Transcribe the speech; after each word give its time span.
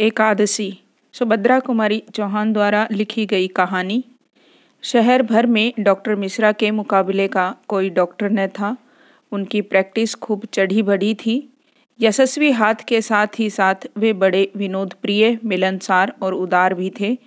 एकादशी। 0.00 0.78
सुभद्रा 1.12 1.58
कुमारी 1.60 2.02
चौहान 2.14 2.52
द्वारा 2.52 2.88
लिखी 2.92 3.26
गई 3.26 3.46
कहानी 3.46 4.04
शहर 4.82 5.22
भर 5.22 5.46
में 5.46 5.72
डॉक्टर 5.80 6.14
मिश्रा 6.14 6.52
के 6.52 6.70
मुकाबले 6.70 7.28
का 7.28 7.56
कोई 7.68 7.90
डॉक्टर 7.90 8.30
न 8.30 8.46
था। 8.46 8.76
उनकी 9.32 9.60
प्रैक्टिस 9.60 10.14
खूब 10.14 10.46
चढ़ी 10.52 10.82
बढ़ी 10.82 11.14
थी। 11.14 11.52
यशस्वी 12.00 12.50
हाथ 12.50 12.74
के 12.88 13.00
साथ 13.00 13.26
ही 13.38 13.50
साथ 13.50 13.74
वे 13.96 14.12
बड़े 14.12 14.52
विनोद 14.56 14.94
प्रिय 15.02 15.38
मिलनसार 15.44 16.14
और 16.22 16.34
उदार 16.34 16.74
भी 16.74 16.92
थे। 17.00 17.18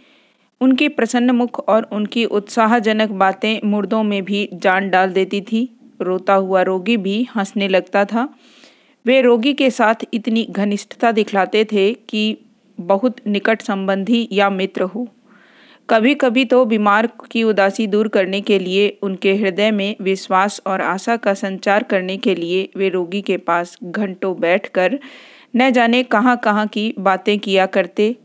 उनकी 0.62 0.88
प्रसन्न 0.88 1.32
मुख 1.32 1.60
और 1.70 1.90
उनकी 1.92 2.26
उत्साहजनक 2.26 3.10
बातें 3.10 3.60
मुर्दों 3.66 4.04
में 4.04 4.24
भी 4.24 4.50
जान 4.54 4.90
डाल 4.90 5.12
देती 5.12 5.42
थी। 5.42 5.78
रोता 6.02 6.34
हुआ 6.34 6.62
रोगी 6.62 6.98
भी 6.98 7.28
हंसने 7.36 7.68
लगता 7.68 8.05
था। 8.05 8.36
वे 9.05 9.21
रोगी 9.21 9.54
के 9.54 9.70
साथ 9.70 9.96
इतनी 10.14 10.48
घनिष्ठता 10.50 11.12
दिखलाते 11.12 11.66
थे 11.66 11.94
कि 11.94 12.38
बहुत 12.78 13.16
निकट 13.28 13.62
संबंधी 13.62 14.28
या 14.32 14.50
मित्र 14.50 14.84
हो। 14.84 15.07
कभी 15.89 16.14
कभी 16.16 16.46
तो 16.46 16.64
बीमार 16.66 17.07
की 17.32 17.43
उदासी 17.43 17.88
दूर 17.88 18.07
करने 18.07 18.42
के 18.42 18.60
लिए 18.60 18.88
उनके 19.04 19.34
हृदय 19.36 19.71
में 19.71 19.96
विश्वास 20.02 20.61
और 20.68 20.82
आशा 20.82 21.18
का 21.18 21.33
संचार 21.33 21.83
करने 21.83 22.18
के 22.18 22.36
लिए 22.36 22.70
वे 22.78 22.89
रोगी 22.89 23.21
के 23.21 23.38
पास 23.38 23.78
घंटों 23.83 24.39
बैठकर 24.39 25.00
न 25.56 25.70
जाने 25.71 26.04
कहाँ 26.04 26.38
कहाँ 26.38 26.68
की 26.68 26.94
बातें 27.00 27.39
किया 27.39 27.66
करते 27.66 28.16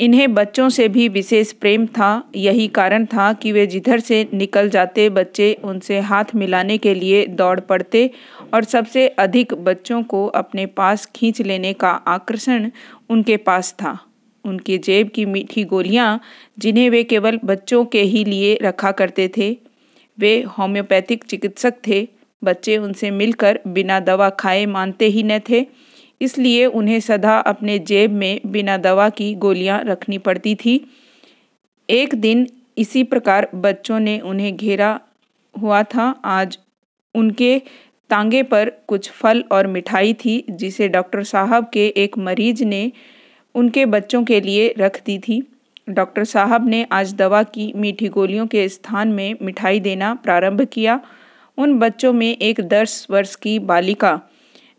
इन्हें 0.00 0.34
बच्चों 0.34 0.68
से 0.68 0.88
भी 0.88 1.08
विशेष 1.08 1.52
प्रेम 1.52 1.86
था, 1.86 2.30
यही 2.36 2.68
कारण 2.68 3.06
था 3.06 3.32
कि 3.32 3.52
वे 3.52 3.66
जिधर 3.66 4.00
से 4.00 4.28
निकल 4.34 4.68
जाते 4.68 5.10
बच्चे 5.10 5.56
उनसे 5.64 6.00
हाथ 6.00 6.24
मिलाने 6.34 6.78
के 6.78 6.94
लिए 6.94 7.26
दौड़ 7.26 7.60
पड़ते 7.60 8.10
और 8.54 8.64
सबसे 8.64 9.08
अधिक 9.08 9.54
बच्चों 9.54 10.02
को 10.02 10.26
अपने 10.26 10.66
पास 10.66 11.06
खींच 11.16 11.40
लेने 11.40 11.72
का 11.72 11.90
आकर्षण 11.90 12.70
उनके 13.10 13.36
पास 13.36 13.72
था। 13.72 13.98
उनकी 14.44 14.78
जेब 14.78 15.08
की 15.08 15.24
मीठी 15.24 15.64
गोलियाँ, 15.64 16.20
जिन्हें 16.58 16.90
वे 16.90 17.04
केवल 17.04 17.40
बच्चों 17.44 17.84
के 17.84 18.02
ही 18.02 18.24
लिए 18.24 18.58
रखा 18.62 18.92
करते 18.92 19.30
थे, 19.36 19.56
वे 20.18 20.42
होम्योपैथिक 20.58 21.24
चिकित्सक 21.24 21.74
थे। 21.86 22.08
बच्चे 22.44 22.76
उनसे 22.76 23.10
मिलकर 23.10 23.60
बिना 23.66 24.00
दवा 24.00 24.30
खाए 24.30 24.66
मानते 24.66 25.06
ही 25.06 25.22
न 25.22 25.38
थे। 25.38 25.66
इसलिए 26.20 26.66
उन्हें 26.66 27.00
सदा 27.00 27.38
अपने 27.38 27.78
जेब 27.78 28.12
में 28.12 28.40
बिना 28.46 28.76
दवा 28.76 29.08
की 29.08 29.34
गोलियाँ 29.34 29.82
रखनी 29.84 30.18
पड़ती 30.18 30.54
थी। 30.54 30.90
एक 31.90 32.14
दिन 32.14 32.46
इसी 32.78 33.02
प्रकार 33.04 33.48
बच्चों 33.54 34.00
ने 34.00 34.20
उन्हें 34.20 34.56
घेरा 34.56 35.00
हुआ 35.54 35.82
था। 35.82 36.20
आज 36.24 36.58
उनके 37.14 37.62
तांगे 38.10 38.42
पर 38.42 38.70
कुछ 38.86 39.10
फल 39.10 39.44
और 39.52 39.66
मिठाई 39.66 40.14
थी, 40.14 40.44
जिसे 40.50 40.88
डॉक्टर 40.88 41.22
साहब 41.22 41.70
के 41.72 41.86
एक 41.86 42.18
मरीज़ 42.18 42.64
ने 42.64 42.92
उनके 43.54 43.86
बच्चों 43.86 44.24
के 44.24 44.40
लिए 44.40 44.74
रख 44.78 45.02
दी 45.06 45.18
थी। 45.18 45.42
डॉक्टर 45.88 46.24
साहब 46.24 46.68
ने 46.68 46.86
आज 46.92 47.14
दवा 47.14 47.42
की 47.42 47.72
मीठी 47.76 48.08
गोलियों 48.08 48.46
के 48.46 48.68
स्थान 48.68 49.08
में 49.08 49.34
मिठाई 49.42 49.80
देना 49.80 50.14
प्रारंभ 50.14 50.62
किया। 50.62 51.00
उन 51.58 51.78
बच्चों 51.78 52.12
में 52.12 52.36
एक 52.36 52.60
दस 52.60 53.06
वर्ष 53.10 53.34
की 53.34 53.58
बालिका 53.58 54.20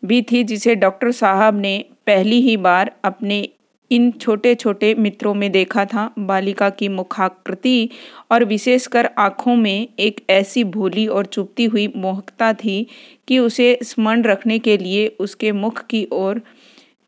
भी 0.05 0.21
थी, 0.21 0.43
जिसे 0.43 0.75
डॉक्टर 0.75 1.11
साहब 1.11 1.59
ने 1.59 1.85
पहली 2.07 2.41
ही 2.41 2.57
बार 2.57 2.91
अपने 3.03 3.49
इन 3.91 4.11
छोटे 4.11 4.55
छोटे 4.55 4.95
मित्रों 4.95 5.33
में 5.33 5.51
देखा 5.51 5.85
था। 5.85 6.13
बालिका 6.19 6.69
की 6.69 6.87
मुखाकृति 6.87 7.89
और 8.31 8.43
विशेषकर 8.45 9.09
आँखों 9.17 9.55
में 9.55 9.87
एक 9.99 10.25
ऐसी 10.29 10.63
भोली 10.63 11.07
और 11.07 11.25
चुपती 11.25 11.65
हुई 11.65 11.93
मोहकता 11.95 12.53
थी 12.53 12.87
कि 13.27 13.39
उसे 13.39 13.79
स्मरण 13.83 14.23
रखने 14.23 14.59
के 14.59 14.77
लिए 14.77 15.07
उसके 15.19 15.51
मुख 15.51 15.85
की 15.85 16.07
ओर 16.11 16.41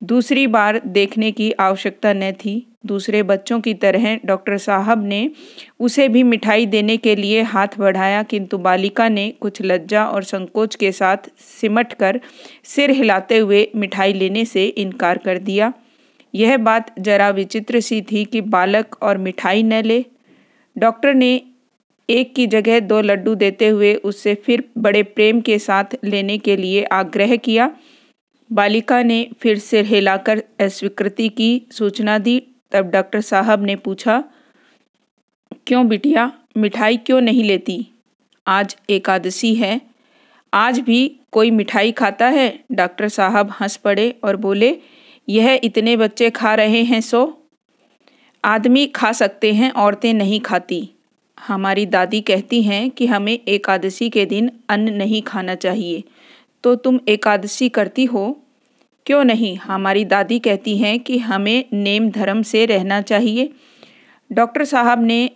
दूसरी 0.03 0.47
बार 0.47 0.81
देखने 0.85 1.31
की 1.31 1.51
आवश्यकता 1.51 2.13
न 2.13 2.31
थी। 2.31 2.69
दूसरे 2.83 3.22
बच्चों 3.23 3.59
की 3.61 3.73
तरह 3.73 4.16
डॉक्टर 4.25 4.58
साहब 4.58 5.03
ने 5.05 5.30
उसे 5.80 6.08
भी 6.09 6.23
मिठाई 6.23 6.66
देने 6.66 6.95
के 6.97 7.16
लिए 7.16 7.41
हाथ 7.44 7.77
बढ़ाया, 7.77 8.22
किंतु 8.23 8.58
बालिका 8.58 9.08
ने 9.09 9.29
कुछ 9.41 9.62
लज्जा 9.62 10.06
और 10.06 10.23
संकोच 10.23 10.75
के 10.75 10.91
साथ 10.91 11.29
सिमट 11.40 11.94
कर 11.94 12.19
सिर 12.66 12.91
हिलाते 12.91 13.38
हुए 13.38 13.67
मिठाई 13.75 14.13
लेने 14.13 14.45
से 14.45 14.66
इनकार 14.67 15.17
कर 15.17 15.38
दिया। 15.40 15.73
यह 16.34 16.57
बात 16.59 16.94
जरा 17.00 17.29
विचित्र 17.31 17.79
सी 17.79 18.01
थी 18.01 18.23
कि 18.25 18.41
बालक 18.47 18.96
और 19.01 19.17
मिठाई 19.17 19.63
न 19.63 19.81
ले। 19.84 20.03
डॉक्टर 20.75 21.13
ने 21.13 21.41
एक 22.09 22.34
की 22.35 22.46
जगह 22.47 22.79
दो 22.81 23.00
लड्डू 23.01 23.34
देते 23.35 23.67
हुए 23.67 23.94
उससे 24.03 24.35
फिर 24.35 24.63
बड़े 24.78 25.01
प्रेम 25.06 25.41
के 25.41 25.57
साथ 25.59 25.96
लेने 26.03 26.38
के 26.38 26.56
लिए 26.57 26.84
आग्रह 26.84 27.35
किया। 27.38 27.72
बालिका 28.50 29.01
ने 29.03 29.28
फिर 29.41 29.57
सिर 29.59 29.85
हिलाकर 29.85 30.44
अस्वीकृति 30.59 31.28
की 31.29 31.51
सूचना 31.72 32.17
दी। 32.19 32.41
तब 32.72 32.90
डॉक्टर 32.90 33.22
साहब 33.22 33.63
ने 33.63 33.75
पूछा, 33.75 34.24
क्यों 35.68 35.88
बिटिया, 35.88 36.31
मिठाई 36.57 36.97
क्यों 36.97 37.22
नहीं 37.22 37.44
लेती? 37.44 37.88
आज 38.47 38.78
एकादशी 38.90 39.56
है। 39.56 39.81
आज 40.53 40.79
भी 40.79 41.19
कोई 41.31 41.52
मिठाई 41.52 41.91
खाता 41.91 42.28
है? 42.28 42.59
डॉक्टर 42.72 43.08
साहब 43.08 43.53
हंस 43.62 43.78
पड़े 43.78 44.16
और 44.24 44.35
बोले, 44.35 44.78
यह 45.29 45.59
इतने 45.63 45.97
बच्चे 45.97 46.29
खा 46.29 46.56
रहे 46.56 46.84
हैं 46.84 47.02
सो। 47.02 47.47
आदमी 48.46 48.88
खा 48.88 49.12
सकते 49.12 49.53
हैं, 49.53 49.72
औरतें 49.72 50.13
नहीं 50.13 50.40
खाती। 50.40 50.90
हमारी 51.40 51.85
दादी 51.85 52.22
कहती 52.22 52.63
हैं 52.63 52.90
कि 52.90 53.08
हमें 53.08 53.40
एकादशी 53.47 54.09
के 54.09 54.25
दिन 54.25 54.52
अन्न 54.69 54.94
नहीं 54.94 55.22
खाना 55.22 55.56
चाहिए। 55.56 56.03
तो 56.63 56.75
तुम 56.75 57.00
एकादशी 57.08 57.69
करती 57.69 58.06
हो? 58.06 58.41
क्यों 59.09 59.24
नहीं? 59.24 59.56
हमारी 59.58 60.03
दादी 60.06 60.38
कहती 60.40 60.78
हैं 60.78 61.00
कि 61.00 61.18
हमें 61.18 61.66
नेम 61.74 62.09
धर्म 62.09 62.42
से 62.42 62.66
रहना 62.66 63.00
चाहिए। 63.02 63.50
डॉक्टर 64.31 64.64
साहब 64.66 65.03
ने 65.03 65.30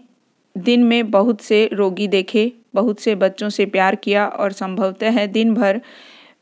दिन 0.56 0.84
में 0.84 1.10
बहुत 1.12 1.42
से 1.42 1.70
रोगी 1.74 2.08
देखे, 2.08 2.52
बहुत 2.76 3.00
से 3.00 3.16
बच्चों 3.16 3.50
से 3.50 3.66
प्यार 3.66 3.96
किया 3.96 4.28
और 4.28 4.52
संभवतः 4.52 5.12
है 5.12 5.28
दिन 5.28 5.54
भर 5.54 5.82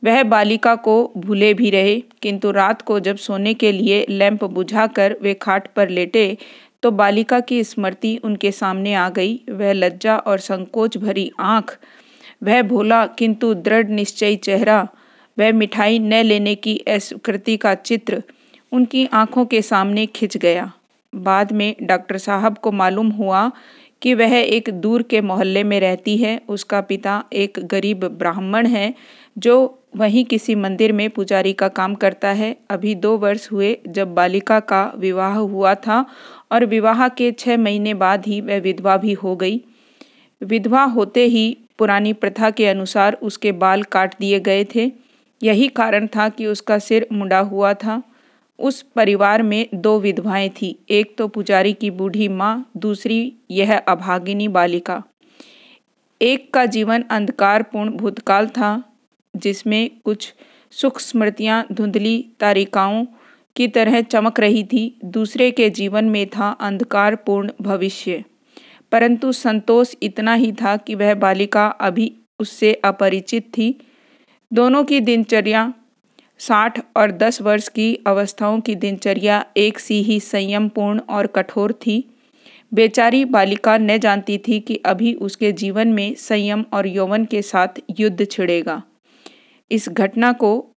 वह 0.02 0.22
बालिका 0.24 0.74
को 0.76 1.12
भूले 1.16 1.52
भी 1.54 1.70
रहे। 1.70 1.98
किंतु 2.22 2.50
रात 2.50 2.82
को 2.82 3.00
जब 3.00 3.16
सोने 3.16 3.54
के 3.54 3.72
लिए 3.72 4.04
लैंप 4.10 4.44
बुझाकर 4.44 5.16
वे 5.22 5.34
खाट 5.34 5.74
पर 5.74 5.88
लेटे 5.88 6.36
तो 6.82 6.90
बालिका 6.92 7.40
की 7.40 7.64
स्मृति 7.64 8.16
उनके 8.24 8.52
सामने 8.52 8.94
आ 8.94 9.08
गई। 9.10 9.40
वह 9.50 9.72
लज्जा 9.72 10.16
और 10.16 10.38
संकोच 10.40 10.96
भरी 10.98 11.30
आँख, 11.40 11.78
वह 12.42 12.62
भोला 12.62 13.06
किंतु 13.06 13.54
दृढ़ 13.54 13.88
निश्चयी 13.90 14.36
चेहरा 14.36 14.88
वह 15.38 15.52
मिठाई 15.52 15.98
न 15.98 16.14
लेने 16.14 16.54
की 16.54 16.76
अस्वीकृति 16.88 17.56
का 17.56 17.74
चित्र 17.74 18.22
उनकी 18.72 19.06
आँखों 19.06 19.44
के 19.46 19.62
सामने 19.62 20.06
खिंच 20.06 20.36
गया। 20.36 20.72
बाद 21.14 21.52
में 21.52 21.74
डॉक्टर 21.82 22.18
साहब 22.18 22.58
को 22.58 22.72
मालूम 22.72 23.08
हुआ 23.08 23.50
कि 24.02 24.14
वह 24.14 24.34
एक 24.34 24.70
दूर 24.70 25.02
के 25.02 25.20
मोहल्ले 25.20 25.64
में 25.64 25.80
रहती 25.80 26.16
है। 26.16 26.40
उसका 26.48 26.80
पिता 26.80 27.24
एक 27.32 27.58
गरीब 27.62 28.04
ब्राह्मण 28.04 28.66
है, 28.66 28.94
जो 29.38 29.78
वहीं 29.96 30.24
किसी 30.24 30.54
मंदिर 30.54 30.92
में 30.92 31.10
पुजारी 31.10 31.52
का 31.52 31.68
काम 31.68 31.94
करता 31.94 32.28
है। 32.28 32.56
अभी 32.70 32.94
दो 32.94 33.16
वर्ष 33.16 33.52
हुए 33.52 33.76
जब 33.88 34.14
बालिका 34.14 34.60
का 34.60 34.92
विवाह 34.96 35.34
हुआ 35.34 35.74
था 35.74 36.04
और 36.52 36.64
विवाह 36.64 37.08
के 37.08 37.32
छः 37.32 37.56
महीने 37.56 37.94
बाद 37.94 38.26
ही 38.26 38.40
वह 38.40 38.58
विधवा 38.58 38.96
भी 38.96 39.12
हो 39.12 39.36
गई। 39.36 39.60
विधवा 40.42 40.84
होते 40.84 41.24
ही 41.26 41.58
पुरानी 41.78 42.12
प्रथा 42.12 42.50
के 42.50 42.66
अनुसार 42.66 43.18
उसके 43.22 43.52
बाल 43.52 43.82
काट 43.82 44.14
दिए 44.20 44.40
गए 44.40 44.64
थे। 44.74 44.92
यही 45.42 45.68
कारण 45.68 46.06
था 46.06 46.28
कि 46.28 46.46
उसका 46.46 46.78
सिर 46.78 47.06
मुंडा 47.12 47.38
हुआ 47.38 47.74
था। 47.74 48.02
उस 48.58 48.82
परिवार 48.82 49.42
में 49.42 49.68
दो 49.74 50.00
विधवाएँ 50.00 50.48
थी, 50.48 50.78
एक 50.90 51.18
तो 51.18 51.28
पुजारी 51.28 51.72
की 51.72 51.90
बूढ़ी 51.90 52.28
माँ, 52.28 52.70
दूसरी 52.76 53.32
यह 53.50 53.78
अभागिनी 53.78 54.48
बालिका। 54.48 55.02
एक 56.22 56.54
का 56.54 56.66
जीवन 56.66 57.04
अंधकारपूर्ण 57.10 57.90
भूतकाल 57.90 58.46
था, 58.46 58.84
जिसमें 59.36 59.90
कुछ 60.04 60.34
सुख 60.70 61.00
स्मृतियाँ 61.00 61.66
धुंधली 61.72 62.26
तारिकाओं 62.40 63.06
की 63.56 63.68
तरह 63.68 64.00
चमक 64.00 64.40
रही 64.40 64.64
थी, 64.64 64.98
दूसरे 65.04 65.50
के 65.50 65.70
जीवन 65.70 66.04
में 66.04 66.26
था 66.26 66.50
अंधकारपूर्ण 66.50 67.50
भविष्य। 67.60 68.24
परंतु 68.92 69.32
संतोष 69.32 69.94
इतना 70.02 70.34
ही 70.34 70.52
था 70.52 70.76
कि 70.76 70.94
वह 70.94 71.14
बालिका 71.14 71.66
अभी 71.66 72.16
उससे 72.38 72.74
अपरिचित 72.74 73.42
थी 73.42 73.78
दोनों 74.52 74.84
की 74.84 75.00
दिनचर्या 75.00 75.72
साठ 76.38 76.80
और 76.96 77.10
दस 77.10 77.40
वर्ष 77.42 77.68
की 77.68 77.94
अवस्थाओं 78.06 78.60
की 78.60 78.74
दिनचर्या 78.74 79.44
एक 79.56 79.78
सी 79.78 80.02
ही 80.02 80.20
संयमपूर्ण 80.20 80.98
और 80.98 81.26
कठोर 81.26 81.72
थी। 81.72 82.14
बेचारी 82.74 83.24
बालिका 83.24 83.78
न 83.78 83.98
जानती 83.98 84.38
थी 84.38 84.60
कि 84.60 84.76
अभी 84.76 85.14
उसके 85.14 85.52
जीवन 85.52 85.88
में 85.88 86.14
संयम 86.14 86.64
और 86.72 86.86
यौवन 86.86 87.24
के 87.24 87.42
साथ 87.42 87.80
युद्ध 88.00 88.26
छिड़ेगा। 88.30 88.82
इस 89.70 89.88
घटना 89.88 90.32
को 90.32 90.70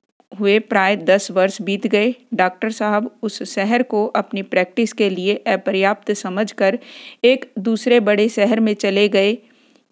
हुए 0.41 0.59
प्राय 0.59 0.97
दस 0.97 1.31
वर्ष 1.31 1.63
बीत 1.63 1.87
गए। 1.87 2.15
डॉक्टर 2.35 2.71
साहब 2.71 3.11
उस 3.23 3.43
शहर 3.43 3.83
को 3.83 4.07
अपनी 4.07 4.43
प्रैक्टिस 4.43 4.93
के 4.93 5.11
लिए 5.11 5.35
अपर्याप्त 5.35 6.13
समझकर 6.13 6.79
एक 7.25 7.51
दूसरे 7.59 8.01
बड़े 8.01 8.29
शहर 8.29 8.61
में 8.61 8.75
चले 8.75 9.09
गए। 9.09 9.39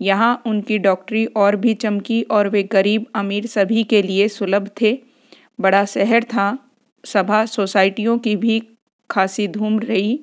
यहाँ 0.00 0.42
उनकी 0.46 0.78
डॉक्टरी 0.78 1.24
और 1.26 1.56
भी 1.56 1.74
चमकी 1.74 2.22
और 2.22 2.48
वे 2.48 2.62
गरीब 2.62 3.06
अमीर 3.14 3.46
सभी 3.46 3.84
के 3.84 4.02
लिए 4.02 4.28
सुलभ 4.28 4.70
थे। 4.80 4.98
बड़ा 5.60 5.84
शहर 5.84 6.24
था। 6.24 6.58
सभा 7.04 7.46
सोसाइटियों 7.46 8.18
की 8.18 8.36
भी 8.36 8.62
खासी 9.10 9.48
धूम 9.48 9.78
रही। 9.78 10.20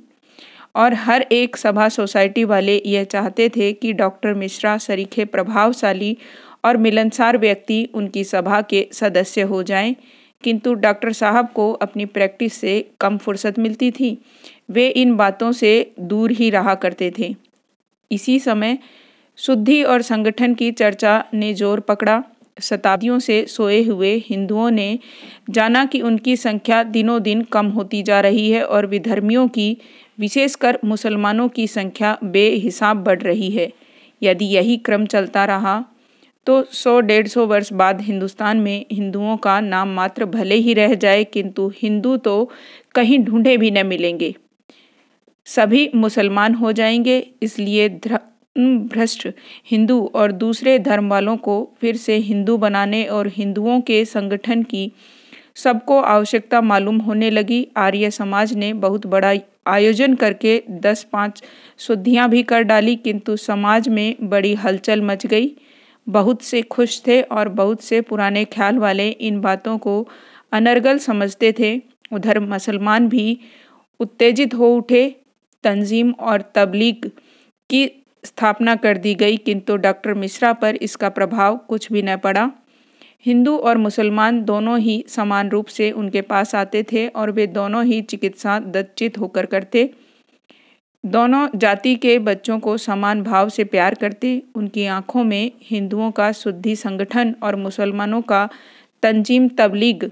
और 0.75 0.93
हर 0.93 1.21
एक 1.21 1.57
सभा 1.57 1.89
सोसाइटी 1.89 2.43
वाले 2.43 2.81
यह 2.85 3.03
चाहते 3.03 3.49
थे 3.49 3.73
कि 3.73 3.93
डॉक्टर 3.93 4.33
मिश्रा 4.33 4.77
सरीखे 4.77 5.25
प्रभावशाली 5.25 6.17
और 6.65 6.77
मिलनसार 6.77 7.37
व्यक्ति 7.37 7.89
उनकी 7.93 8.23
सभा 8.23 8.61
के 8.61 8.87
सदस्य 8.93 9.41
हो 9.41 9.63
जाएँ। 9.63 9.95
किंतु 10.43 10.73
डॉक्टर 10.73 11.11
साहब 11.11 11.49
को 11.49 11.71
अपनी 11.73 12.05
प्रैक्टिस 12.05 12.53
से 12.53 12.91
कम 12.99 13.17
फुर्सत 13.17 13.59
मिलती 13.59 13.91
थी। 13.91 14.17
वे 14.69 14.87
इन 14.87 15.15
बातों 15.15 15.51
से 15.51 15.91
दूर 15.99 16.31
ही 16.31 16.49
रहा 16.49 16.75
करते 16.75 17.13
थे। 17.19 17.35
इसी 18.11 18.39
समय 18.39 18.77
शुद्धि 19.39 19.81
और 19.83 20.01
संगठन 20.01 20.53
की 20.53 20.71
चर्चा 20.73 21.23
ने 21.33 21.53
ज़ोर 21.53 21.79
पकड़ा। 21.81 22.23
शताब्दियों 22.57 23.17
से 23.19 23.45
सोए 23.45 23.81
हुए 23.83 24.13
हिंदुओं 24.25 24.69
ने 24.71 24.87
जाना 25.49 25.83
कि 25.85 26.01
उनकी 26.01 26.35
संख्या 26.37 26.81
दिनों 26.85 27.21
दिन 27.23 27.41
कम 27.51 27.67
होती 27.69 28.01
जा 28.03 28.19
रही 28.21 28.49
है 28.51 28.63
और 28.65 28.85
विधर्मियों 28.85 29.47
की, 29.47 29.77
विशेषकर 30.19 30.79
मुसलमानों 30.85 31.47
की 31.49 31.67
संख्या 31.67 32.17
बेहिसाब 32.25 33.03
बढ़ 33.03 33.21
रही 33.21 33.49
है। 33.51 33.71
यदि 34.21 34.45
यही 34.45 34.77
क्रम 34.77 35.05
चलता 35.05 35.45
रहा 35.45 35.83
तो 36.47 36.61
सौ 36.63 36.99
डेढ़ 37.01 37.27
सौ 37.27 37.45
वर्ष 37.45 37.71
बाद 37.73 38.01
हिंदुस्तान 38.01 38.57
में 38.57 38.85
हिंदुओं 38.91 39.35
का 39.37 39.59
नाम 39.61 39.89
मात्र 39.89 40.25
भले 40.27 40.55
ही 40.55 40.73
रह 40.73 40.93
जाए, 40.95 41.23
किंतु 41.23 41.71
हिंदू 41.75 42.15
तो 42.17 42.49
कहीं 42.95 43.19
ढूंढे 43.19 43.55
भी 43.57 43.71
न 43.71 43.85
मिलेंगे। 43.85 44.33
सभी 45.47 45.89
मुसलमान 45.95 46.53
हो 46.55 46.71
जाएँगे, 46.71 47.19
इसलिए 47.41 47.89
भ्रष्ट 48.57 49.27
हिंदू 49.71 49.99
और 50.15 50.31
दूसरे 50.31 50.77
धर्म 50.79 51.09
वालों 51.09 51.35
को 51.37 51.57
फिर 51.81 51.95
से 51.95 52.15
हिंदू 52.17 52.57
बनाने 52.57 53.03
और 53.05 53.27
हिंदुओं 53.27 53.79
के 53.81 54.03
संगठन 54.05 54.63
की 54.63 54.91
सबको 55.55 55.99
आवश्यकता 55.99 56.61
मालूम 56.61 56.97
होने 56.97 57.29
लगी। 57.29 57.67
आर्य 57.77 58.11
समाज 58.11 58.53
ने 58.53 58.71
बहुत 58.75 59.05
बड़ा 59.07 59.33
आयोजन 59.67 60.15
करके 60.15 60.61
दस 60.69 61.03
पाँच 61.03 61.43
शुद्धियाँ 61.79 62.29
भी 62.29 62.43
कर 62.43 62.61
डाली, 62.61 62.95
किंतु 62.95 63.35
समाज 63.37 63.89
में 63.89 64.15
बड़ी 64.21 64.53
हलचल 64.55 65.01
मच 65.01 65.25
गई। 65.25 65.51
बहुत 66.07 66.41
से 66.41 66.61
खुश 66.61 67.01
थे 67.07 67.21
और 67.21 67.49
बहुत 67.49 67.81
से 67.81 68.01
पुराने 68.01 68.43
ख्याल 68.45 68.77
वाले 68.77 69.09
इन 69.09 69.39
बातों 69.41 69.77
को 69.77 70.07
अनर्गल 70.51 70.97
समझते 70.97 71.53
थे। 71.59 71.79
उधर 72.13 72.39
मुसलमान 72.39 73.07
भी 73.09 73.39
उत्तेजित 73.99 74.53
हो 74.53 74.75
उठे। 74.75 75.07
तंजीम 75.63 76.11
और 76.11 76.41
तबलीग 76.55 77.09
की 77.69 77.85
स्थापना 78.23 78.75
कर 78.75 78.97
दी 78.97 79.13
गई, 79.15 79.37
किंतु 79.37 79.75
डॉक्टर 79.77 80.13
मिश्रा 80.13 80.53
पर 80.53 80.75
इसका 80.75 81.09
प्रभाव 81.09 81.57
कुछ 81.67 81.91
भी 81.91 82.01
न 82.01 82.17
पड़ा। 82.17 82.49
हिंदू 83.25 83.55
और 83.57 83.77
मुसलमान 83.77 84.43
दोनों 84.43 84.79
ही 84.79 85.03
समान 85.07 85.49
रूप 85.49 85.67
से 85.67 85.91
उनके 85.91 86.21
पास 86.21 86.53
आते 86.55 86.83
थे 86.83 87.07
और 87.07 87.31
वे 87.31 87.47
दोनों 87.47 87.83
ही 87.85 88.01
चिकित्सा 88.01 88.59
दच्चित 88.59 89.17
होकर 89.17 89.45
करते। 89.45 89.89
दोनों 91.03 91.47
जाति 91.55 91.95
के 91.95 92.17
बच्चों 92.19 92.59
को 92.59 92.77
समान 92.77 93.21
भाव 93.23 93.49
से 93.49 93.63
प्यार 93.63 93.95
करते। 93.95 94.41
उनकी 94.55 94.85
आँखों 94.85 95.23
में 95.23 95.51
हिंदुओं 95.63 96.11
का 96.11 96.31
शुद्धि 96.31 96.75
संगठन 96.75 97.35
और 97.43 97.55
मुसलमानों 97.55 98.21
का 98.21 98.47
तंजीम 99.03 99.47
तबलीग 99.49 100.09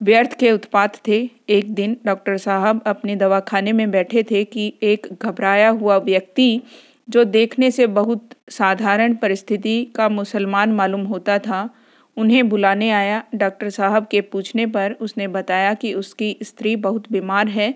व्यर्थ 0.00 0.38
के 0.38 0.50
उत्पात 0.52 0.96
थे। 1.08 1.18
एक 1.48 1.72
दिन 1.74 1.96
डॉक्टर 2.06 2.36
साहब 2.38 2.82
अपने 2.86 3.16
दवाखाने 3.16 3.72
में 3.72 3.90
बैठे 3.90 4.22
थे 4.22 4.44
कि 4.44 4.72
एक 4.82 5.06
घबराया 5.22 5.68
हुआ 5.70 5.96
व्यक्ति 5.98 6.60
जो 7.08 7.24
देखने 7.24 7.70
से 7.70 7.86
बहुत 7.86 8.28
साधारण 8.50 9.14
परिस्थिति 9.14 9.84
का 9.94 10.08
मुसलमान 10.08 10.72
मालूम 10.72 11.04
होता 11.04 11.38
था, 11.38 11.68
उन्हें 12.16 12.48
बुलाने 12.48 12.90
आया। 12.90 13.22
डॉक्टर 13.34 13.70
साहब 13.70 14.06
के 14.10 14.20
पूछने 14.20 14.66
पर 14.66 14.92
उसने 14.92 15.28
बताया 15.28 15.74
कि 15.74 15.92
उसकी 15.94 16.36
स्त्री 16.42 16.76
बहुत 16.76 17.12
बीमार 17.12 17.48
है। 17.48 17.74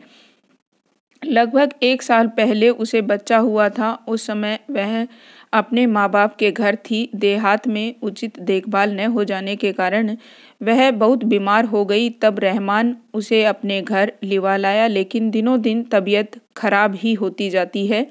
लगभग 1.22 1.72
एक 1.82 2.02
साल 2.02 2.26
पहले 2.26 2.68
उसे 2.68 3.00
बच्चा 3.02 3.38
हुआ 3.38 3.68
था। 3.68 3.92
उस 4.08 4.26
समय 4.26 4.58
वह 4.70 5.06
अपने 5.52 5.86
माँ 5.86 6.08
बाप 6.10 6.36
के 6.36 6.50
घर 6.50 6.76
थी। 6.76 7.08
देहात 7.14 7.68
में 7.68 7.94
उचित 8.02 8.38
देखभाल 8.40 8.92
न 8.92 9.06
हो 9.06 9.24
जाने 9.24 9.56
के 9.56 9.72
कारण 9.72 10.16
वह 10.62 10.90
बहुत 10.90 11.24
बीमार 11.24 11.64
हो 11.64 11.84
गई। 11.84 12.10
तब 12.10 12.38
रहमान 12.40 12.96
उसे 13.14 13.44
अपने 13.44 13.80
घर 13.82 14.12
लिवा 14.22 14.56
लाया 14.56 14.86
लेकिन 14.86 15.30
दिनों 15.30 15.60
दिन 15.60 15.82
तबीयत 15.82 16.40
खराब 16.56 16.94
ही 16.94 17.14
होती 17.14 17.50
जाती 17.50 17.86
है। 17.86 18.06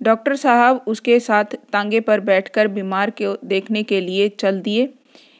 डॉक्टर 0.00 0.36
साहब 0.36 0.84
उसके 0.86 1.18
साथ 1.20 1.44
तांगे 1.72 2.00
पर 2.00 2.20
बैठकर 2.20 2.68
बीमार 2.68 3.10
को 3.10 3.36
देखने 3.44 3.82
के 3.82 4.00
लिए 4.00 4.28
चल 4.28 4.60
दिए। 4.60 4.88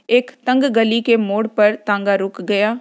एक 0.08 0.31
तंग 0.47 0.64
गली 0.64 1.00
के 1.00 1.17
मोड़ 1.17 1.47
पर 1.47 1.75
तांगा 1.87 2.14
रुक 2.14 2.41
गया। 2.43 2.79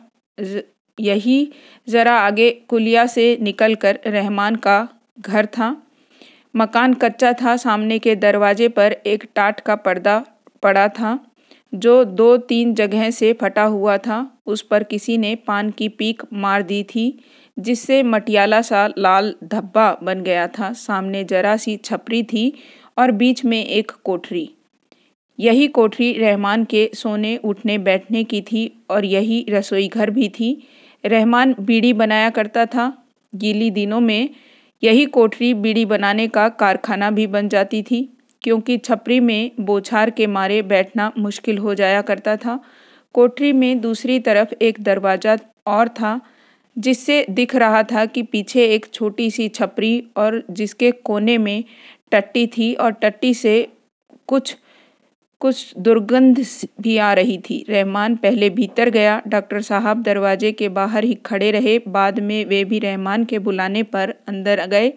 यही 0.98 1.52
ज़रा 1.88 2.14
आगे 2.20 2.50
कुलिया 2.70 3.06
से 3.06 3.38
निकलकर 3.42 4.00
रहमान 4.08 4.56
का 4.56 4.88
घर 5.20 5.46
था। 5.46 5.76
मकान 6.56 6.94
कच्चा 6.94 7.32
था। 7.34 7.56
सामने 7.58 8.00
के 8.00 8.16
दरवाजे 8.16 8.68
पर 8.70 8.92
एक 9.06 9.28
टाट 9.36 9.60
का 9.60 9.76
पर्दा 9.76 10.24
पड़ा 10.64 10.88
था, 10.90 11.20
जो 11.74 12.04
दो 12.04 12.36
तीन 12.38 12.74
जगह 12.74 13.10
से 13.12 13.34
फटा 13.34 13.64
हुआ 13.64 13.98
था। 13.98 14.20
उस 14.46 14.62
पर 14.62 14.84
किसी 14.84 15.18
ने 15.18 15.36
पान 15.38 15.70
की 15.72 15.90
पीक 15.90 16.24
मार 16.34 16.62
दी 16.62 16.84
थी। 16.86 17.08
जिससे 17.58 18.02
मटियाला 18.04 18.62
सा 18.62 18.88
लाल 18.98 19.34
धब्बा 19.44 19.92
बन 20.04 20.22
गया 20.22 20.48
था। 20.50 20.72
सामने 20.74 21.24
जरा 21.24 21.56
सी 21.58 21.76
छपरी 21.78 22.22
थी 22.24 22.52
और 22.98 23.12
बीच 23.12 23.44
में 23.46 23.64
एक 23.66 23.92
कोठरी। 24.04 24.50
यही 25.40 25.68
कोठरी 25.68 26.12
रहमान 26.14 26.64
के 26.64 26.90
सोने 26.94 27.36
उठने 27.38 27.78
बैठने 27.78 28.24
की 28.24 28.42
थी 28.42 28.72
और 28.90 29.06
यही 29.06 29.46
रसोई 29.50 29.88
घर 29.88 30.10
भी 30.10 30.30
थी। 30.30 30.68
रहमान 31.04 31.56
बीड़ी 31.60 31.94
बनाया 31.94 32.30
करता 32.30 32.66
था। 32.66 32.92
गीली 33.34 33.70
दिनों 33.72 34.00
में 34.00 34.30
यही 34.84 35.06
कोठरी 35.06 35.54
बीड़ी 35.54 35.86
बनाने 35.86 36.28
का 36.28 36.48
कारखाना 36.50 37.10
भी 37.12 37.26
बन 37.28 37.50
जाती 37.50 37.82
थी, 37.84 38.02
क्योंकि 38.42 38.78
छपरी 38.78 39.20
में 39.20 39.52
बोछार 39.60 40.10
के 40.10 40.28
मारे 40.28 40.62
बैठना 40.62 41.12
मुश्किल 41.18 41.58
हो 41.58 41.74
जाया 41.74 42.02
करता 42.02 42.36
था। 42.38 42.60
कोठरी 43.16 43.52
में 43.54 43.82
दूसरी 43.82 44.20
तरफ़ 44.20 44.54
एक 44.62 44.82
दरवाज़ा 44.82 45.38
और 45.68 45.90
था। 45.90 46.20
जिससे 46.78 47.26
दिख 47.30 47.56
रहा 47.56 47.84
था 47.84 48.06
कि 48.06 48.24
पीछे 48.24 48.66
एक 48.66 48.86
छोटी 48.94 49.32
सी 49.32 49.48
छपरी 49.50 50.04
और 50.18 50.44
जिसके 50.52 50.92
कोने 50.92 51.38
में 51.38 51.64
टट्टी 52.12 52.48
थी 52.48 52.74
और 52.74 52.92
टट्टी 52.92 53.34
से 53.34 53.68
कुछ 54.28 54.56
कुछ 55.40 55.74
दुर्गंध 55.78 56.46
भी 56.82 56.98
आ 56.98 57.14
रही 57.14 57.38
थी। 57.38 57.66
रहमान 57.70 58.16
पहले 58.16 58.50
भीतर 58.50 58.90
गया। 58.90 59.22
डॉक्टर 59.28 59.62
साहब 59.62 60.02
दरवाजे 60.02 60.52
के 60.52 60.70
बाहर 60.70 61.04
ही 61.04 61.14
खड़े 61.14 61.52
रहे। 61.52 61.80
बाद 61.80 62.20
में 62.20 62.46
वे 62.46 62.64
भी 62.64 62.80
रहमान 62.80 63.26
के 63.26 63.40
बुलाने 63.40 63.84
पर 63.84 64.14
अंदर 64.28 64.66
गए। 64.66 64.94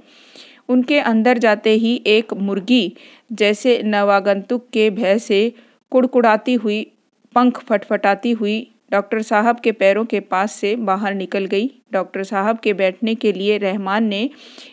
उनके 0.69 0.99
अंदर 1.01 1.39
जाते 1.39 1.71
ही 1.71 2.03
एक 2.07 2.35
मुर्गी, 2.35 2.97
जैसे 3.33 3.83
नवागंतुक 3.83 4.69
के 4.73 4.91
भय 4.91 5.19
से 5.19 5.53
कुड़कुड़ाती 5.91 6.55
हुई, 6.55 6.93
पंख 7.35 7.59
फटफटाती 7.59 8.33
हुई 8.33 8.71
डॉक्टर 8.91 9.23
साहब 9.23 9.61
के 9.61 9.73
पैरों 9.73 10.05
के 10.05 10.21
पास 10.21 10.53
से 10.53 10.77
बाहर 10.77 11.15
निकल 11.15 11.45
गई। 11.45 11.71
डॉक्टर 11.93 12.25
साहब 12.25 12.59
के 12.59 12.73
बैठने 12.73 13.15
के 13.15 13.33
लिए 13.33 13.59
रहमान 13.59 14.05
ने 14.05 14.31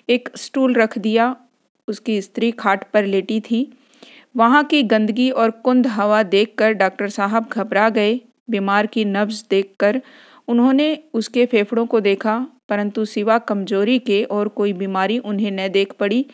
एक 0.09 0.29
स्टूल 0.35 0.73
रख 0.73 0.97
दिया। 0.97 1.35
उसकी 1.87 2.21
स्त्री 2.21 2.51
खाट 2.51 2.83
पर 2.91 3.05
लेटी 3.05 3.39
थी। 3.39 3.77
वहाँ 4.35 4.63
की 4.63 4.83
गंदगी 4.83 5.29
और 5.29 5.51
कुंद 5.51 5.87
हवा 5.87 6.23
देखकर 6.23 6.71
डॉक्टर 6.73 7.09
साहब 7.09 7.47
घबरा 7.51 7.89
गए। 7.89 8.19
बीमार 8.49 8.85
की 8.85 9.05
नब्ज 9.05 9.45
देखकर 9.49 10.01
उन्होंने 10.47 10.97
उसके 11.13 11.45
फेफड़ों 11.45 11.85
को 11.85 11.99
देखा। 11.99 12.47
परंतु 12.69 13.05
सिवा 13.05 13.37
कमज़ोरी 13.37 13.99
के 13.99 14.23
और 14.23 14.47
कोई 14.47 14.73
बीमारी 14.73 15.19
उन्हें 15.19 15.51
न 15.51 15.67
देख 15.67 15.93
पड़ी। 15.93 16.25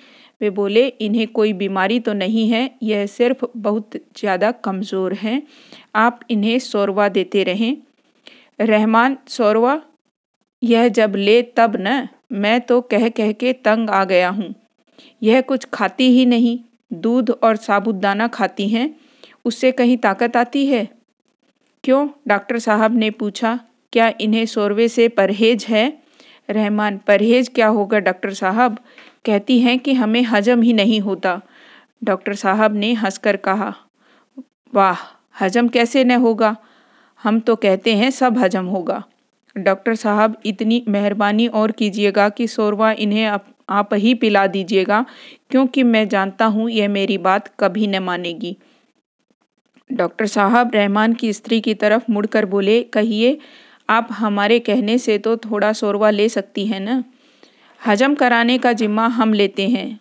वे 0.42 0.50
बोले, 0.50 0.88
इन्हें 0.88 1.28
कोई 1.28 1.54
बीमारी 1.54 2.00
तो 2.00 2.14
नहीं 2.14 2.50
है, 2.50 2.72
यह 2.84 3.06
सिर्फ़ 3.06 3.46
बहुत 3.58 3.92
ज़्यादा 3.96 4.52
कमज़ोर 4.52 5.14
हैं। 5.14 5.44
आप 5.96 6.20
इन्हें 6.30 6.60
सौरवा 6.60 7.10
देते 7.10 7.44
रहें। 7.44 7.78
रहमान, 8.62 9.18
सौरवा? 9.28 9.82
यह 10.64 10.88
जब 10.88 11.16
ले 11.16 11.42
तब 11.42 11.78
न? 11.80 12.08
मैं 12.32 12.62
तो 12.62 12.82
कह 12.82 13.10
कह 13.10 13.32
के 13.32 13.54
तंग 13.54 13.90
आ 13.90 14.04
गया 14.06 14.30
हूँ। 14.30 14.56
यह 15.24 15.42
कुछ 15.42 15.66
खाती 15.66 16.10
ही 16.10 16.26
नहीं, 16.26 16.60
दूध 16.94 17.30
और 17.32 17.56
साबुदाना 17.56 18.28
खाती 18.28 18.70
हैं। 18.70 18.96
उससे 19.46 19.72
कहीं 19.72 19.98
ताकत 19.98 20.38
आती 20.38 20.66
है? 20.66 20.90
क्यों? 21.84 22.08
डॉक्टर 22.28 22.60
साहब 22.60 22.98
ने 22.98 23.10
पूछा। 23.10 23.60
क्या 23.94 24.14
इन्हें 24.22 24.46
शोरवे 24.46 24.88
से 24.88 25.08
परहेज 25.08 25.66
है? 25.70 26.01
रहमान, 26.50 26.98
परहेज 26.98 27.50
क्या 27.56 27.68
होगा, 27.68 28.00
डॉक्टर 28.00 28.34
साहब? 28.34 28.78
कहती 29.26 29.60
हैं 29.60 29.78
कि 29.80 29.94
हमें 29.94 30.22
हजम 30.24 30.62
ही 30.62 30.74
नहीं 30.74 31.00
होता। 31.02 31.42
डॉक्टर 32.04 32.34
साहब 32.34 32.76
ने 32.76 32.94
हंसकर 32.94 33.38
कहा, 33.38 33.74
वाह, 34.74 34.98
हजम 35.42 35.68
कैसे 35.68 36.04
न 36.04 36.12
होगा? 36.12 36.56
हम 37.24 37.40
तो 37.40 37.56
कहते 37.56 37.96
हैं 37.96 38.10
सब 38.12 38.38
हजम 38.38 38.66
होगा। 38.66 39.04
डॉक्टर 39.56 39.96
साहब, 39.96 40.38
इतनी 40.46 40.84
मेहरबानी 40.88 41.48
और 41.48 41.72
कीजिएगा 41.72 42.28
कि 42.30 42.48
शोरवा 42.48 42.92
इन्हें 42.92 43.26
आप 43.70 43.94
ही 43.94 44.14
पिला 44.14 44.46
दीजिएगा, 44.48 45.06
क्योंकि 45.50 45.84
मैं 45.84 46.08
जानता 46.10 46.46
हूँ 46.46 46.70
यह 46.70 46.90
मेरी 46.90 47.18
बात 47.18 47.52
कभी 47.60 47.88
न 47.88 48.00
मानेगी। 48.00 48.58
डॉक्टर 49.90 50.26
साहब, 50.26 50.72
रहमान 50.76 51.14
की 51.14 51.34
स्त्री 51.34 51.62
की 51.62 51.74
तरफ़ 51.74 52.12
मुड़कर 52.12 52.46
बोले, 52.46 52.82
कहिए 52.84 53.38
आप 53.92 54.08
हमारे 54.12 54.60
कहने 54.60 54.98
से 54.98 55.18
तो 55.18 55.36
थोड़ा 55.38 55.74
शोरवा 55.74 56.10
ले 56.10 56.28
सकती 56.30 56.66
हैं 56.68 56.80
ना? 56.80 57.04
हजम 57.82 58.14
कराने 58.16 58.58
का 58.58 58.72
जिम्मा 58.74 59.08
हम 59.08 59.34
लेते 59.34 59.68
हैं। 59.70 60.00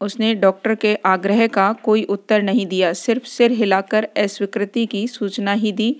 उसने 0.00 0.34
डॉक्टर 0.34 0.74
के 0.74 0.94
आग्रह 1.06 1.46
का 1.46 1.72
कोई 1.72 2.02
उत्तर 2.04 2.42
नहीं 2.42 2.66
दिया। 2.66 2.92
सिर्फ़ 2.92 3.24
सिर 3.24 3.52
हिलाकर 3.52 4.08
अस्वीकृति 4.16 4.86
की 4.86 5.06
सूचना 5.08 5.52
ही 5.52 5.72
दी। 5.72 5.96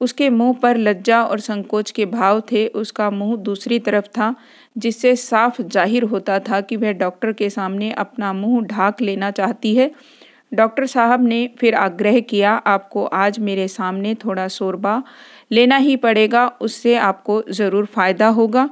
उसके 0.00 0.28
मुँह 0.30 0.52
पर 0.52 0.76
लज्जा 0.76 1.22
और 1.22 1.40
संकोच 1.40 1.90
के 1.90 2.06
भाव 2.06 2.40
थे। 2.52 2.66
उसका 2.66 3.10
मुँह 3.10 3.36
दूसरी 3.36 3.78
तरफ़ 3.78 4.06
था, 4.08 4.34
जिससे 4.76 5.14
साफ़ 5.16 5.60
ज़ाहिर 5.62 6.02
होता 6.04 6.38
था 6.38 6.60
कि 6.60 6.76
वह 6.76 6.92
डॉक्टर 6.92 7.32
के 7.32 7.50
सामने 7.50 7.90
अपना 7.92 8.32
मुँह 8.32 8.66
ढाक 8.66 9.02
लेना 9.02 9.30
चाहती 9.30 9.74
है। 9.76 9.90
डॉक्टर 10.54 10.86
साहब 10.86 11.24
ने 11.24 11.48
फिर 11.58 11.74
आग्रह 11.74 12.20
किया, 12.20 12.52
आपको 12.52 13.04
आज 13.04 13.38
मेरे 13.38 13.66
सामने 13.68 14.14
थोड़ा 14.14 14.46
शोरबा 14.48 15.02
लेना 15.50 15.76
ही 15.76 15.96
पड़ेगा, 15.96 16.46
उससे 16.60 16.94
आपको 16.96 17.42
ज़रूर 17.50 17.86
फ़ायदा 17.86 18.28
होगा। 18.28 18.68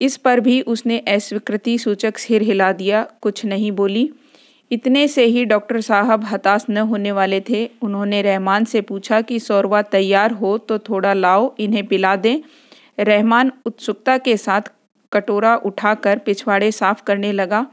इस 0.00 0.16
पर 0.16 0.40
भी 0.40 0.60
उसने 0.62 0.98
अस्वीकृति 0.98 1.78
सूचक 1.78 2.18
सिर 2.18 2.42
हिला 2.42 2.72
दिया, 2.72 3.06
कुछ 3.22 3.44
नहीं 3.44 3.72
बोली। 3.72 4.10
इतने 4.70 5.06
से 5.08 5.24
ही 5.24 5.44
डॉक्टर 5.44 5.80
साहब 5.80 6.24
हताश 6.24 6.64
न 6.70 6.78
होने 6.78 7.12
वाले 7.12 7.40
थे। 7.40 7.68
उन्होंने 7.82 8.22
रहमान 8.22 8.64
से 8.64 8.80
पूछा 8.80 9.20
कि 9.20 9.38
शोरबा 9.38 9.82
तैयार 9.82 10.32
हो 10.32 10.56
तो 10.58 10.78
थोड़ा 10.78 11.12
लाओ, 11.14 11.54
इन्हें 11.58 11.86
पिला 11.86 12.14
दें। 12.16 12.36
रहमान 13.00 13.52
उत्सुकता 13.66 14.16
के 14.18 14.36
साथ 14.36 14.72
कटोरा 15.12 15.54
उठाकर 15.56 16.18
पिछवाड़े 16.18 16.70
साफ़ 16.72 17.02
करने 17.02 17.32
लगा। 17.32 17.66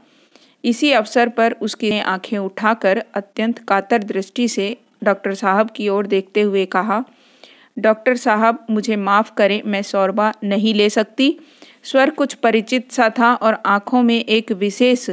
इसी 0.64 0.92
अवसर 0.92 1.28
पर 1.28 1.52
उसकी 1.52 1.98
आँखें 1.98 2.36
उठाकर 2.38 3.02
अत्यंत 3.14 3.58
कातर 3.58 4.02
दृष्टि 4.04 4.48
से 4.48 4.76
डॉक्टर 5.04 5.34
साहब 5.34 5.70
की 5.70 5.88
ओर 5.88 6.06
देखते 6.06 6.42
हुए 6.42 6.64
कहा 6.66 7.04
डॉक्टर 7.78 8.16
साहब, 8.16 8.66
मुझे 8.70 8.96
माफ़ 8.96 9.32
करें, 9.34 9.62
मैं 9.66 9.82
शोरबा 9.82 10.32
नहीं 10.44 10.74
ले 10.74 10.90
सकती। 10.90 11.38
स्वर 11.82 12.10
कुछ 12.10 12.34
परिचित 12.34 12.92
सा 12.92 13.08
था 13.08 13.34
और 13.34 13.62
आँखों 13.66 14.02
में 14.02 14.24
एक 14.24 14.52
विशेष 14.52 15.10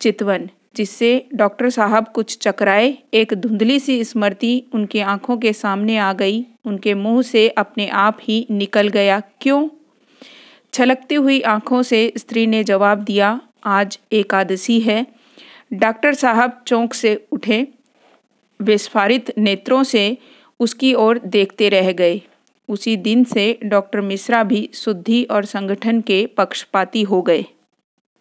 चितवन, 0.00 0.48
जिससे 0.76 1.26
डॉक्टर 1.34 1.70
साहब 1.70 2.08
कुछ 2.08 2.38
चकराए। 2.38 2.98
एक 3.14 3.34
धुंधली 3.34 3.80
सी 3.80 4.04
स्मृति 4.04 4.62
उनकी 4.74 5.00
आँखों 5.00 5.36
के 5.36 5.52
सामने 5.52 5.96
आ 5.96 6.12
गई। 6.12 6.46
उनके 6.64 6.94
मुँह 6.94 7.22
से 7.22 7.48
अपने 7.48 7.88
आप 7.88 8.18
ही 8.22 8.46
निकल 8.50 8.88
गया। 8.88 9.20
क्यों? 9.20 9.68
छलकती 10.72 11.14
हुई 11.14 11.40
आँखों 11.40 11.82
से 11.82 12.12
स्त्री 12.16 12.46
ने 12.46 12.64
जवाब 12.64 12.98
दिया, 12.98 13.40
आज 13.64 13.98
एकादशी 14.12 14.80
है। 14.80 15.06
डॉक्टर 15.72 16.14
साहब 16.14 16.62
चौंक 16.66 16.94
से 16.94 17.26
उठे। 17.32 17.68
विस्फारित 18.60 19.38
नेत्रों 19.38 19.82
से 19.82 20.18
उसकी 20.62 20.94
ओर 20.94 21.18
देखते 21.18 21.68
रह 21.68 21.92
गए। 21.92 22.20
उसी 22.68 22.96
दिन 22.96 23.24
से 23.24 23.58
डॉक्टर 23.64 24.00
मिश्रा 24.00 24.42
भी 24.42 24.68
शुद्धि 24.74 25.22
और 25.24 25.44
संगठन 25.44 26.00
के 26.00 26.26
पक्षपाती 26.26 27.02
हो 27.02 27.22
गए। 27.22 27.44